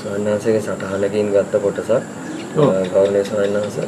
[0.00, 2.02] ස්වාමීනාංශගේ සටහනකින් ගත්ත කොටසක්.
[2.92, 3.78] ගෞරවනීය ස්වාමීනාංශ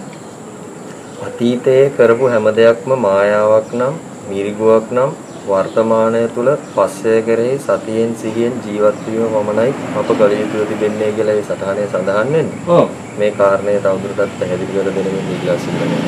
[1.26, 3.94] අතීතයේ කරපු හැම දෙයක්ම මායාවක් නම්
[4.30, 5.10] මිරිගුවක් නම්
[5.44, 11.44] වර්තමානය තුල පස්සය කෙරෙහි සතියෙන් සිහියෙන් ජීවත් වීම පමණයි අප කළ යුතුව තිබෙන්නේ කියලා ඒ
[11.44, 12.82] සටහනේ සඳහන් වෙන්නේ.
[13.18, 16.02] මේ කාරණය තවදුරටත් පැහැදිලි කර දෙනෙමින් ඉල්ලා සිටිනවා.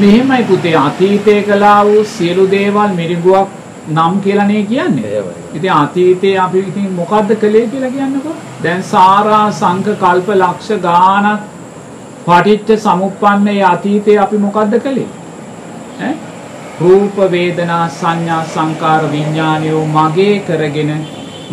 [0.00, 3.48] මෙහෙමයි පුතේ අතීතයේ කළා වූ සියලු දේවල් මිරිගුවක්
[3.88, 5.22] නම් කියලා නේ කියන්නේ.
[5.54, 8.36] ඉතින් අතීතයේ අපි ඉතින් මොකද්ද කළේ කියලා කියන්නකෝ.
[8.62, 11.40] දැන් සාරා සංක කල්ප ලක්ෂ ගාණක්
[12.26, 15.08] පටිච්ච සමුප්පන්නේ අතීතයේ අපි මොකද්ද කළේ?
[16.00, 16.14] ඈ
[16.80, 20.92] රූප වේදනා සංඥා සංකාර විඥානයෝ මගේ කරගෙන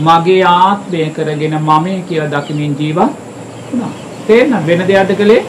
[0.07, 3.11] මගේ ආත්මය කරගෙන මමේ කියලා දකිමින් ජීවත්
[3.71, 3.91] වුණා.
[4.27, 5.43] තේරෙනවද වෙන දෙයක්ද කළේ?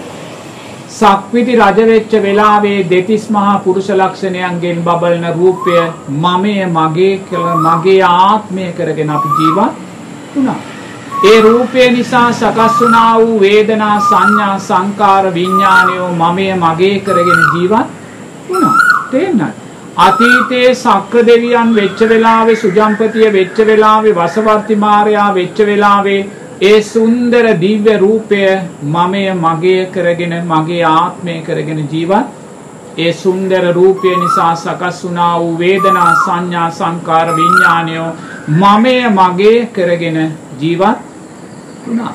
[0.92, 5.76] සක්විති රජ වෙච්ච වෙලාවේ දෙතිස් මහා පුරුෂ ලක්ෂණයන්ගෙන් බබලන රූපය
[6.24, 9.80] මමය මගේ කියලා මගේ ආත්මය කරගෙන අපි ජීවත්
[10.34, 10.58] වුණා.
[11.24, 17.88] ඒ රූපය නිසා සකස් වුණා වූ වේදනා සංඥා සංකාර විඥානයෝ මමය මගේ කරගෙන ජීවත්
[18.48, 18.76] වුණා.
[19.10, 19.52] තේරෙනවද?
[19.98, 26.20] අතීතයේ සක්‍ර දෙවියන් වෙච්ච වෙලාවේ සුජම්පතිය වෙච්ච වෙලාවේ වසවර්ති මාරයා වෙච්ච වෙලාවේ
[26.62, 28.40] ඒ සුන්දර දිව්‍ය රූපය
[28.88, 32.26] මමය මගේ කරගෙන මගේ ආත්මය කරගෙන ජීවත්.
[32.98, 38.10] ඒ සුන්දර රූපය නිසා සකස් වුණා වූ වේදනා සංඥා සංකාර විඥානයෝ
[38.60, 40.18] මමය මගේ කරගෙන
[40.60, 40.98] ජීවත්
[41.86, 42.12] වුණා.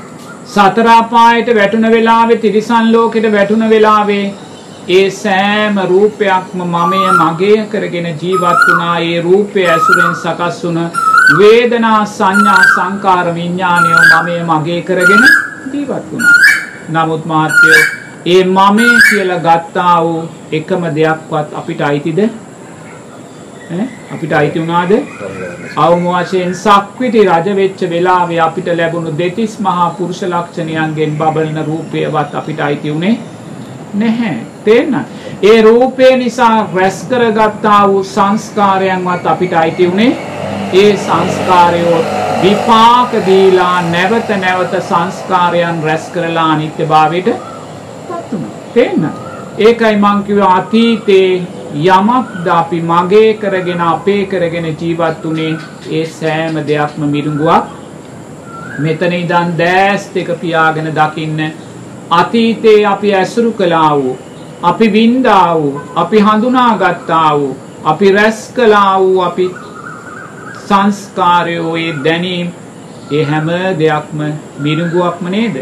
[0.48, 4.26] සතර අපායට වැටුණ වෙලාවේ තිරිසන් ලෝකෙට වැටුණ වෙලාවේ
[4.90, 8.96] ඒ සෑම රූපයක්ම මමය මගේ කරගෙන ජීවත් වුණා.
[9.02, 10.82] ඒ රූපය ඇසුරෙන් සකස් වුණ
[11.30, 15.24] වේදනා සංඥා සංකාර විඥානයෝ මමය මගේ කරගෙන
[15.72, 16.36] ජීවත් වුණා.
[16.90, 17.82] නමුත් මහත්තයෝ
[18.26, 22.20] ඒ මමේ කියලා ගත්තා වූ එකම දෙයක්වත් අපිට අයිතිද?
[22.20, 24.94] ඈ අපිට අයිති වුණාද?
[25.78, 32.60] අවම වශයෙන් සක්විති රජ වෙච්ච වෙලාවේ අපිට ලැබුණු දෙතිස් මහා පුරුෂ ලක්ෂණයන්ගෙන් බබලන රූපයවත් අපිට
[32.60, 33.20] අයිති උනේ
[33.94, 34.38] නැහැ.
[34.64, 34.96] තේන්න?
[35.44, 40.12] ඒ රූපය නිසා රැස් කරගත්තා වූ සංස්කාරයන්වත් අපිට අයිති උනේ
[40.74, 42.00] ඒ සංස්කාරයෝ
[42.42, 47.30] විපාක දීලා නැවත නැවත සංස්කාරයන් රැස් කරලා අනිත්‍යභාවයට
[48.08, 48.52] පත් වුණා.
[48.74, 49.10] තේන්න?
[49.60, 55.58] ඒකයි මං කිව්වේ අතීතේ යමක්ද අපි මගේ කරගෙන අපේ කරගෙන ජීවත් වුණේ
[55.92, 57.66] ඒ සෑම දෙයක්ම මිරිඟුවක්
[58.80, 61.40] මෙතන ඉඳන් දැස් දෙක පියාගෙන දකින්න
[62.12, 64.18] අතීතේ අපි ඇසුරු කළා වූ
[64.64, 69.50] අපි වින්දා වූ අපි හඳුනාගත්තා වූ අපි රැස් කළා වූ අපි
[70.70, 72.54] සංස්කාරයෝ ඒ දැනීම්
[73.12, 74.22] ඒ හැම දෙයක්ම
[74.60, 75.58] මිරිඟුවක්ම නේද?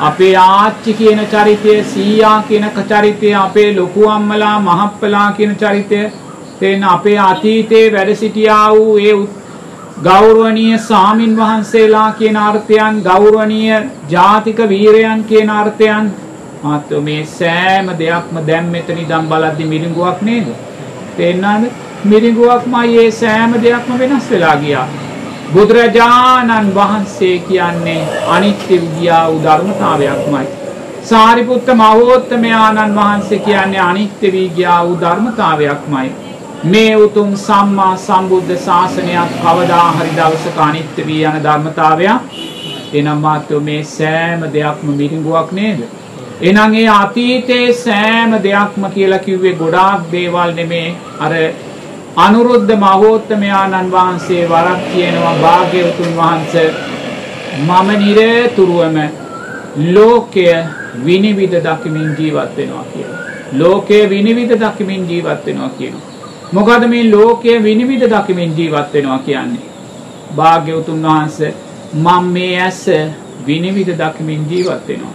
[0.00, 6.02] අපේ ආච්චි කියන චරිතය සීයා කියන චරිතය අපේ ලොකු අම්මලා මහප්පලා කියන චරිතය
[6.60, 9.14] තේන අපේ අතීතයේ වැඩ සිටියා වූ ඒ
[10.02, 13.80] ගෞරවනීය සාමින් වහන්සේලා කියන අර්ථයන් ගෞරවනීය
[14.10, 16.12] ජාතික වීරයන් කියන අර්ථයන්
[16.62, 20.46] මාත්‍ර මේ සෑම දෙයක්ම දැන් මෙතන ඉඳන් බලද්දි මිරිඟුවක් නේද?
[21.16, 21.64] තේන්නාද?
[22.04, 24.86] මිරිඟුවක්මයි ඒ සෑම දෙයක්ම වෙනස් වෙලා ගියා
[25.52, 30.46] බුදුරජාණන් වහන්සේ කියන්නේ අනිත්‍ය විද්‍යා වූ ධර්මතාවයක්මයි.
[31.04, 36.12] සාරිපුත්ත මහෝත්තමයාණන් වහන්සේ කියන්නේ අනිත්‍ය විද්‍යා වූ ධර්මතාවයක්මයි.
[36.64, 42.40] මේ උතුම් සම්මා සම්බුද්ධ ශාසනයක් කවදා හරි දවසක අනිත්‍ය වී යන ධර්මතාවයක්.
[42.92, 45.84] එනම් මාත්‍ර මේ සෑම දෙයක්ම මිරිඟුවක් නේද?
[46.40, 50.88] එහෙනම් ඒ අතීතයේ සෑම දෙයක්ම කියලා කිව්වේ ගොඩාක් දේවල් නෙමේ
[51.20, 51.32] අර
[52.16, 56.68] අනුරුද්ධ මහෝත්තමයාණන් වහන්සේ වරක් කියනවා භාග්‍යවතුන් වහන්සේ
[57.60, 58.98] මම නිරතුරුවම
[59.94, 60.44] ලෝකය
[61.04, 63.18] විනිවිද දකිමින් ජීවත් වෙනවා කියලා.
[63.52, 66.06] ලෝකය විනිවිද දකිමින් ජීවත් වෙනවා කියනවා.
[66.52, 69.66] මොකද මේ ලෝකය විනිවිද දකිමින් ජීවත් වෙනවා කියන්නේ.
[70.36, 71.54] භාග්‍යවතුන් වහන්සේ
[71.94, 72.86] මම මේ ඇස
[73.46, 75.14] විනිවිද දකිමින් ජීවත් වෙනවා.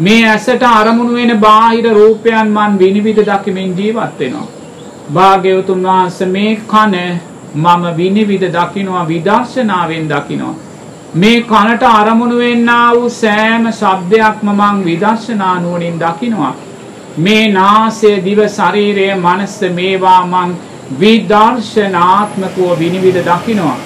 [0.00, 4.61] මේ ඇසට අරමුණු වෙන බාහිර රූපයන් මන් විනිවිද දකිමින් ජීවත් වෙනවා.
[5.10, 6.94] භාග්‍යවතුන් වහන්සේ මේ කන
[7.54, 10.54] මම විනිවිද දකිනවා විදර්ශනාවෙන් දකිනවා.
[11.14, 16.54] මේ කනට අරමුණු වෙන්නා වූ සෑම ශබ්දයක්ම මං විදර්ශනා නුවණින් දකිනවා.
[17.18, 20.54] මේ නාසය දිව ශරීරය මනස මේවා මං
[21.00, 23.76] විදර්ශනාත්මකව විනිවිද දකිනවා.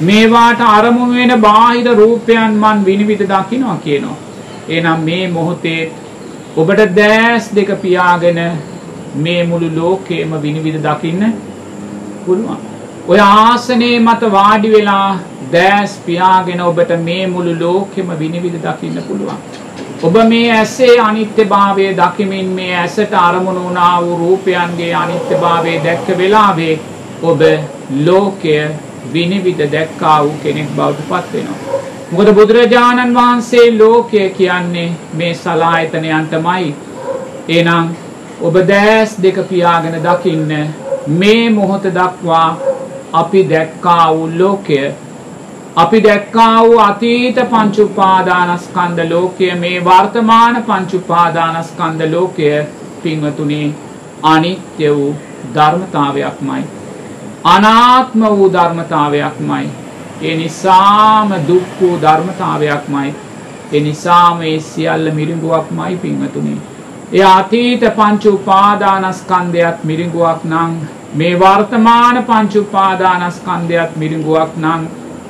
[0.00, 4.16] මේවාට අරමුණු වෙන බාහිර රූපයන් මන් විනිවිද දකිනවා කියනවා.
[4.68, 5.92] එහෙනම් මේ මොහොතේ
[6.56, 8.38] ඔබට දැස් දෙක පියාගෙන
[9.18, 11.32] මේ මුළු ලෝකේම විනිවිද දකින්න
[12.26, 12.58] පුළුවන්.
[13.08, 15.18] ඔය ආසනයේ මත වාඩි වෙලා
[15.52, 19.38] දැස් පියාගෙන ඔබට මේ මුළු ලෝකෙම විනිවිද දකින්න පුළුවන්.
[20.02, 26.74] ඔබ මේ ඇසේ අනිත්‍යභාවය දකිමින් මේ ඇසට අරමුණු වුණා වූ රූපයන්ගේ අනිත්‍යභාවය දැක්ක වෙලාවේ
[27.22, 27.40] ඔබ
[28.04, 28.58] ලෝකය
[29.12, 31.80] විනිවිද දැක්කා වූ කෙනෙක් බවට පත් වෙනවා.
[32.12, 36.74] මොකද බුදුරජාණන් වහන්සේ ලෝකය කියන්නේ මේ සලායතනයන්ටමයි.
[37.48, 37.88] එහෙනම්
[38.40, 40.50] ඔබ දැස් දෙක පියාගෙන දකින්න
[41.12, 42.56] මේ මොහොත දක්වා
[43.12, 44.78] අපි දැක්කා වූ ලෝකය.
[45.76, 52.48] අපි දැක්කා වූ අතීත පංච උපාදානස්කන්ධ ලෝකය මේ වර්තමාන පංච උපාදානස්කන්ධ ලෝකය
[53.02, 53.74] පින්වතුනි
[54.24, 55.10] අනිත්‍ය වූ
[55.54, 56.62] ධර්මතාවයක්මයි.
[57.46, 59.68] අනාත්ම වූ ධර්මතාවයක්මයි.
[60.22, 63.14] ඒ නිසාම දුක් වූ ධර්මතාවයක්මයි.
[63.72, 66.58] ඒ නිසාම ඒ සියල්ල මිරිඟුවක්මයි පින්වතුනි.
[67.10, 70.72] ඒ අතීත පංච උපාදානස්කන්ධයත් මිරිඟුවක් නම්
[71.14, 74.82] මේ වර්තමාන පංච උපාදානස්කන්ධයත් මිරිඟුවක් නම්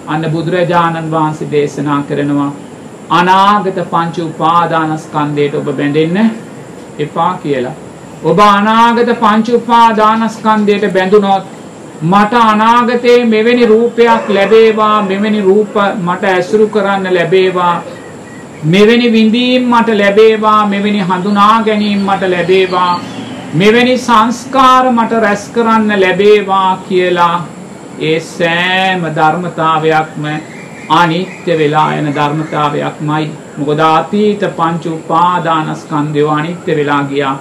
[0.07, 2.49] අන්න බුදුරජාණන් වහන්සේ දේශනා කරනවා
[3.11, 6.33] අනාගත පංච උපාදානස්කන්ධයට ඔබ බැඳෙන්න
[6.99, 7.77] එපා කියලා.
[8.25, 11.45] ඔබ අනාගත පංච උපාදානස්කන්ධයට බැඳුනොත්
[12.05, 17.77] මට අනාගතයේ මෙවැනි රූපයක් ලැබේවා මෙවැනි රූප මට ඇසුරු කරන්න ලැබේවා.
[18.65, 23.01] මෙවැනි විඳීම් මට ලැබේවා මෙවැනි හඳුනා ගැනීම මට ලැබේවා
[23.55, 27.47] මෙවැනි සංස්කාර මට රැස් කරන්න ලැබේවා කියලා
[28.01, 30.27] ඒ සෑම ධර්මතාවයක්ම
[30.91, 33.31] අනිත්‍ය වෙලා යන ධර්මතාවයක්මයි.
[33.59, 37.39] මොකද අතීත පංච උපාදානස්කන්ධයෝ අනිත්‍ය වෙලා ගියා.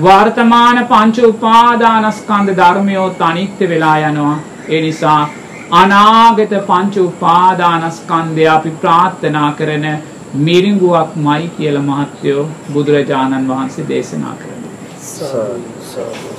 [0.00, 4.38] වර්තමාන පංච උපාදානස්කන්ධ ධර්මයෝත් අනිත්‍ය වෙලා යනවා.
[4.68, 5.28] ඒ නිසා
[5.72, 9.86] අනාගත පංච උපාදානස්කන්ධය අපි ප්‍රාර්ථනා කරන
[10.34, 16.31] මිරිඟුවක්මයි කියලා මහත්යෝ බුදුරජාණන් වහන්සේ දේශනා කරනවා සාදු සාදු